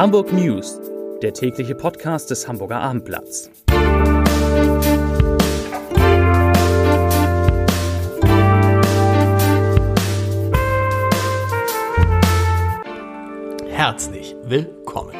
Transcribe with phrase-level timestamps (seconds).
[0.00, 0.80] Hamburg News,
[1.20, 3.50] der tägliche Podcast des Hamburger Abendblatts.
[13.68, 15.14] Herzlich willkommen.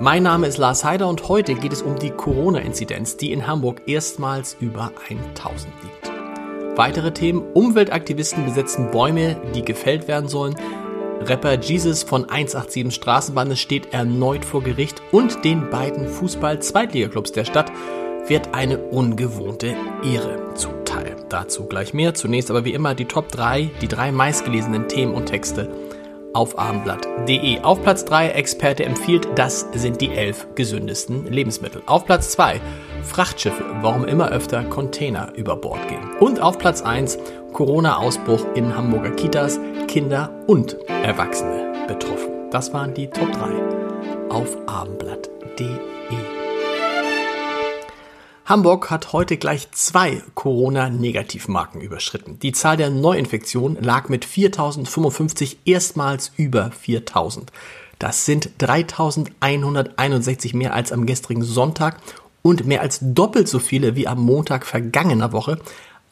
[0.00, 3.80] Mein Name ist Lars Heider und heute geht es um die Corona-Inzidenz, die in Hamburg
[3.86, 6.76] erstmals über 1000 liegt.
[6.76, 10.56] Weitere Themen: Umweltaktivisten besetzen Bäume, die gefällt werden sollen.
[11.20, 17.72] Rapper Jesus von 187 Straßenbahn steht erneut vor Gericht und den beiden Fußball-Zweitligaklubs der Stadt
[18.26, 21.16] wird eine ungewohnte Ehre zuteil.
[21.28, 22.14] Dazu gleich mehr.
[22.14, 25.68] Zunächst aber wie immer die Top 3, die drei meistgelesenen Themen und Texte
[26.34, 27.60] auf abendblatt.de.
[27.60, 31.82] Auf Platz 3 Experte empfiehlt, das sind die elf gesündesten Lebensmittel.
[31.86, 32.60] Auf Platz 2
[33.02, 36.02] Frachtschiffe, warum immer öfter Container über Bord gehen.
[36.20, 37.18] Und auf Platz 1
[37.52, 39.60] Corona-Ausbruch in Hamburger Kitas,
[39.94, 42.50] Kinder und Erwachsene betroffen.
[42.50, 45.68] Das waren die Top 3 auf abendblatt.de.
[48.44, 52.40] Hamburg hat heute gleich zwei Corona-Negativmarken überschritten.
[52.40, 57.52] Die Zahl der Neuinfektionen lag mit 4055 erstmals über 4000.
[58.00, 62.00] Das sind 3161 mehr als am gestrigen Sonntag
[62.42, 65.60] und mehr als doppelt so viele wie am Montag vergangener Woche,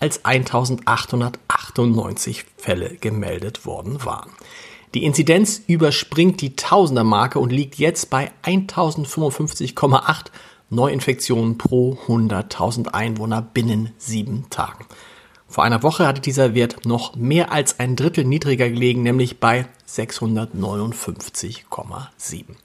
[0.03, 4.33] als 1898 Fälle gemeldet worden waren.
[4.95, 10.25] Die Inzidenz überspringt die Tausender-Marke und liegt jetzt bei 1055,8
[10.71, 14.87] Neuinfektionen pro 100.000 Einwohner binnen sieben Tagen.
[15.47, 19.69] Vor einer Woche hatte dieser Wert noch mehr als ein Drittel niedriger gelegen, nämlich bei
[19.89, 22.57] 659,7.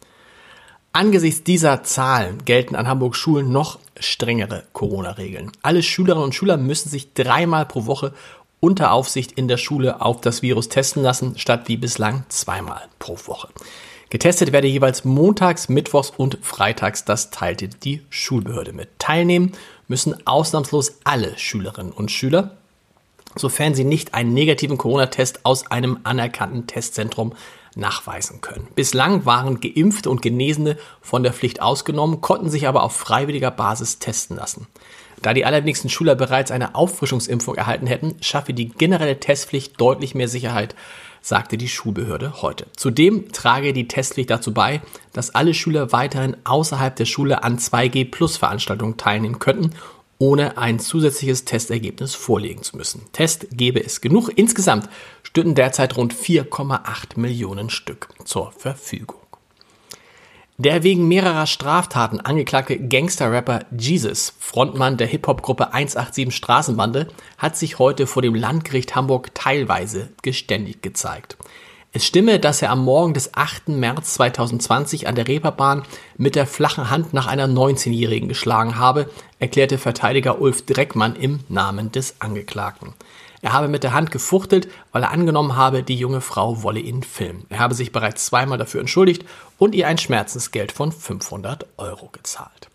[0.97, 5.51] Angesichts dieser Zahlen gelten an Hamburg Schulen noch strengere Corona-Regeln.
[5.61, 8.15] Alle Schülerinnen und Schüler müssen sich dreimal pro Woche
[8.61, 13.15] unter Aufsicht in der Schule auf das Virus testen lassen, statt wie bislang zweimal pro
[13.27, 13.49] Woche.
[14.09, 18.89] Getestet werde jeweils montags, mittwochs und freitags, das teilte die Schulbehörde mit.
[18.97, 19.51] Teilnehmen
[19.87, 22.57] müssen ausnahmslos alle Schülerinnen und Schüler,
[23.35, 27.33] sofern sie nicht einen negativen Corona-Test aus einem anerkannten Testzentrum
[27.77, 28.67] nachweisen können.
[28.75, 33.99] Bislang waren Geimpfte und Genesene von der Pflicht ausgenommen, konnten sich aber auf freiwilliger Basis
[33.99, 34.67] testen lassen.
[35.21, 40.27] Da die allerwenigsten Schüler bereits eine Auffrischungsimpfung erhalten hätten, schaffe die generelle Testpflicht deutlich mehr
[40.27, 40.75] Sicherheit
[41.27, 42.67] sagte die Schulbehörde heute.
[42.77, 48.95] Zudem trage die Testpflicht dazu bei, dass alle Schüler weiterhin außerhalb der Schule an 2G-Plus-Veranstaltungen
[48.95, 49.71] teilnehmen könnten,
[50.19, 53.03] ohne ein zusätzliches Testergebnis vorlegen zu müssen.
[53.11, 54.29] Test gebe es genug.
[54.35, 54.89] Insgesamt
[55.23, 59.19] stünden derzeit rund 4,8 Millionen Stück zur Verfügung.
[60.59, 68.07] Der wegen mehrerer Straftaten angeklagte Gangster-Rapper Jesus, Frontmann der Hip-Hop-Gruppe 187 Straßenbande, hat sich heute
[68.07, 71.37] vor dem Landgericht Hamburg teilweise geständig gezeigt.
[71.93, 73.69] Es stimme, dass er am Morgen des 8.
[73.69, 75.83] März 2020 an der Reeperbahn
[76.17, 79.09] mit der flachen Hand nach einer 19-Jährigen geschlagen habe,
[79.39, 82.93] erklärte Verteidiger Ulf Dreckmann im Namen des Angeklagten.
[83.41, 87.03] Er habe mit der Hand gefuchtelt, weil er angenommen habe, die junge Frau wolle ihn
[87.03, 87.45] filmen.
[87.49, 89.23] Er habe sich bereits zweimal dafür entschuldigt
[89.57, 92.69] und ihr ein Schmerzensgeld von 500 Euro gezahlt.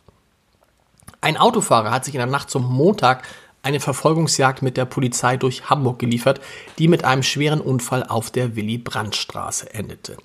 [1.21, 3.25] Ein Autofahrer hat sich in der Nacht zum Montag
[3.63, 6.41] eine Verfolgungsjagd mit der Polizei durch Hamburg geliefert,
[6.79, 10.17] die mit einem schweren Unfall auf der Willy-Brandt-Straße endete.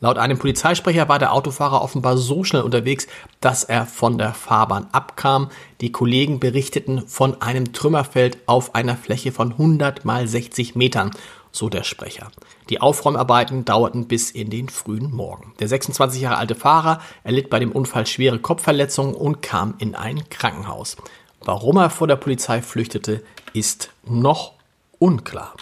[0.00, 3.06] Laut einem Polizeisprecher war der Autofahrer offenbar so schnell unterwegs,
[3.40, 5.50] dass er von der Fahrbahn abkam.
[5.80, 11.10] Die Kollegen berichteten von einem Trümmerfeld auf einer Fläche von 100 mal 60 Metern,
[11.52, 12.30] so der Sprecher.
[12.68, 15.54] Die Aufräumarbeiten dauerten bis in den frühen Morgen.
[15.60, 20.28] Der 26 Jahre alte Fahrer erlitt bei dem Unfall schwere Kopfverletzungen und kam in ein
[20.28, 20.96] Krankenhaus.
[21.44, 23.22] Warum er vor der Polizei flüchtete,
[23.52, 24.52] ist noch
[24.98, 25.54] unklar.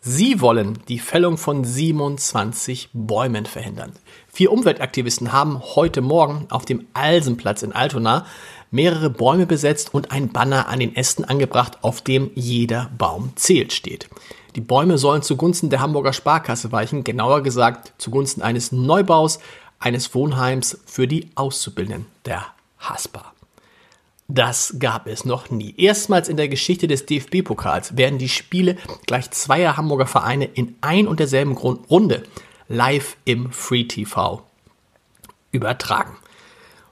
[0.00, 3.92] Sie wollen die Fällung von 27 Bäumen verhindern.
[4.28, 8.26] Vier Umweltaktivisten haben heute Morgen auf dem Alsenplatz in Altona
[8.70, 13.72] mehrere Bäume besetzt und ein Banner an den Ästen angebracht, auf dem jeder Baum zählt
[13.72, 14.08] steht.
[14.56, 19.38] Die Bäume sollen zugunsten der Hamburger Sparkasse weichen, genauer gesagt zugunsten eines Neubaus
[19.78, 22.46] eines Wohnheims für die Auszubildenden der
[22.78, 23.34] Haspa.
[24.34, 25.76] Das gab es noch nie.
[25.76, 28.74] Erstmals in der Geschichte des DFB-Pokals werden die Spiele
[29.06, 32.24] gleich zweier Hamburger Vereine in ein und derselben Runde
[32.66, 34.42] live im Free TV
[35.52, 36.16] übertragen.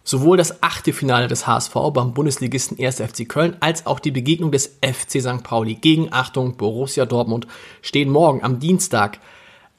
[0.04, 3.00] Sowohl das achte Finale des HSV beim Bundesligisten 1.
[3.00, 5.42] FC Köln als auch die Begegnung des FC St.
[5.42, 7.48] Pauli gegen Achtung Borussia Dortmund
[7.80, 9.18] stehen morgen am Dienstag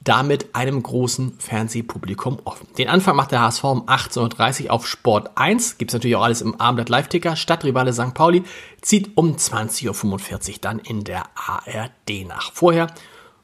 [0.04, 2.68] damit einem großen Fernsehpublikum offen.
[2.76, 5.78] Den Anfang macht der HSV um 18.30 Uhr auf Sport 1.
[5.78, 7.36] Gibt es natürlich auch alles im Abendblatt Live-Ticker.
[7.36, 8.12] Stadtrivale St.
[8.12, 8.44] Pauli
[8.82, 12.52] zieht um 20.45 Uhr dann in der ARD nach.
[12.52, 12.88] Vorher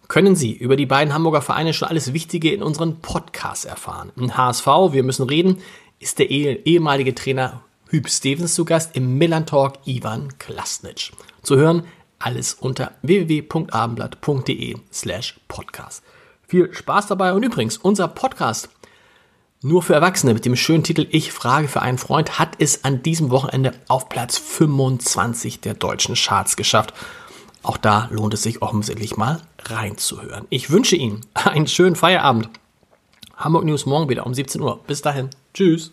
[0.08, 4.12] können Sie über die beiden Hamburger Vereine schon alles Wichtige in unseren Podcasts erfahren.
[4.16, 5.58] Im HSV, wir müssen reden,
[5.98, 11.12] ist der ehemalige Trainer Hüb Stevens zu Gast im Milan Talk Ivan Klasnic.
[11.42, 11.84] Zu hören
[12.18, 16.02] alles unter www.abendblatt.de slash podcast.
[16.50, 18.70] Viel Spaß dabei und übrigens, unser Podcast
[19.62, 23.04] nur für Erwachsene mit dem schönen Titel Ich frage für einen Freund hat es an
[23.04, 26.92] diesem Wochenende auf Platz 25 der deutschen Charts geschafft.
[27.62, 30.48] Auch da lohnt es sich offensichtlich mal reinzuhören.
[30.50, 32.50] Ich wünsche Ihnen einen schönen Feierabend.
[33.36, 34.80] Hamburg News morgen wieder um 17 Uhr.
[34.88, 35.30] Bis dahin.
[35.54, 35.92] Tschüss.